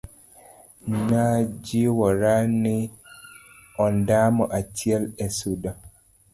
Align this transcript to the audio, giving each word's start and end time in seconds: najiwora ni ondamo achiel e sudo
najiwora 1.07 2.33
ni 2.61 2.77
ondamo 3.85 4.43
achiel 4.59 5.03
e 5.25 5.27
sudo 5.37 5.69